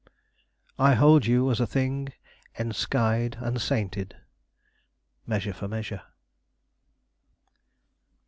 "I 0.79 0.95
hold 0.95 1.27
you 1.27 1.51
as 1.51 1.59
a 1.59 1.67
thing 1.67 2.11
enskied 2.57 3.37
and 3.39 3.61
sainted." 3.61 4.15
Measure 5.27 5.53
for 5.53 5.67
Measure. 5.67 6.01